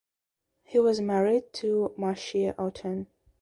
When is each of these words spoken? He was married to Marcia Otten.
He 0.63 0.79
was 0.79 0.99
married 0.99 1.53
to 1.53 1.93
Marcia 1.95 2.55
Otten. 2.59 3.05